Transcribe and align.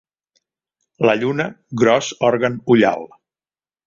La 1.09 1.13
lluna: 1.23 1.45
gros 1.81 2.09
òrgan 2.31 2.57
ullal. 2.77 3.07